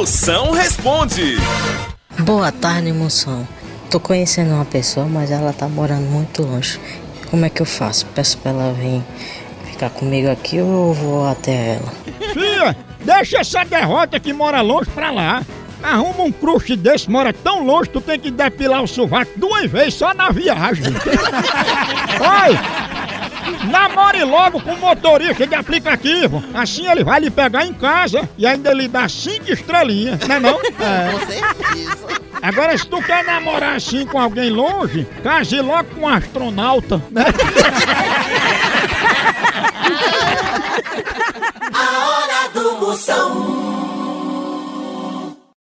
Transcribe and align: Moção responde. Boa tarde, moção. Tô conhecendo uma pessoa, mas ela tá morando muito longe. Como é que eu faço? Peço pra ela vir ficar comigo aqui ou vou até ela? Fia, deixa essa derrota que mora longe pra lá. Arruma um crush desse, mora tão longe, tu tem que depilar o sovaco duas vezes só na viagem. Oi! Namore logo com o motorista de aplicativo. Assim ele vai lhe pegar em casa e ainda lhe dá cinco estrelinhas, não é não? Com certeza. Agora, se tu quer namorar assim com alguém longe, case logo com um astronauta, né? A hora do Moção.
Moção 0.00 0.52
responde. 0.52 1.36
Boa 2.20 2.50
tarde, 2.50 2.90
moção. 2.90 3.46
Tô 3.90 4.00
conhecendo 4.00 4.54
uma 4.54 4.64
pessoa, 4.64 5.04
mas 5.04 5.30
ela 5.30 5.52
tá 5.52 5.68
morando 5.68 6.08
muito 6.10 6.42
longe. 6.42 6.80
Como 7.30 7.44
é 7.44 7.50
que 7.50 7.60
eu 7.60 7.66
faço? 7.66 8.06
Peço 8.14 8.38
pra 8.38 8.50
ela 8.50 8.72
vir 8.72 9.02
ficar 9.66 9.90
comigo 9.90 10.30
aqui 10.30 10.58
ou 10.58 10.94
vou 10.94 11.28
até 11.28 11.74
ela? 11.74 11.92
Fia, 12.32 12.74
deixa 13.04 13.40
essa 13.40 13.62
derrota 13.62 14.18
que 14.18 14.32
mora 14.32 14.62
longe 14.62 14.88
pra 14.88 15.10
lá. 15.10 15.42
Arruma 15.82 16.24
um 16.24 16.32
crush 16.32 16.74
desse, 16.76 17.10
mora 17.10 17.30
tão 17.34 17.62
longe, 17.66 17.90
tu 17.90 18.00
tem 18.00 18.18
que 18.18 18.30
depilar 18.30 18.82
o 18.82 18.88
sovaco 18.88 19.32
duas 19.36 19.70
vezes 19.70 19.94
só 19.96 20.14
na 20.14 20.30
viagem. 20.30 20.94
Oi! 22.46 22.89
Namore 23.70 24.24
logo 24.24 24.60
com 24.60 24.72
o 24.72 24.78
motorista 24.78 25.46
de 25.46 25.54
aplicativo. 25.54 26.42
Assim 26.54 26.86
ele 26.90 27.04
vai 27.04 27.20
lhe 27.20 27.30
pegar 27.30 27.64
em 27.64 27.72
casa 27.72 28.28
e 28.36 28.46
ainda 28.46 28.72
lhe 28.72 28.88
dá 28.88 29.08
cinco 29.08 29.50
estrelinhas, 29.52 30.20
não 30.26 30.36
é 30.36 30.40
não? 30.40 30.54
Com 30.54 31.26
certeza. 31.26 32.20
Agora, 32.42 32.76
se 32.76 32.86
tu 32.86 33.02
quer 33.02 33.22
namorar 33.24 33.76
assim 33.76 34.06
com 34.06 34.18
alguém 34.18 34.48
longe, 34.48 35.06
case 35.22 35.60
logo 35.60 35.94
com 35.94 36.00
um 36.02 36.08
astronauta, 36.08 37.02
né? 37.10 37.24
A 41.72 42.08
hora 42.08 42.48
do 42.54 42.78
Moção. 42.78 43.49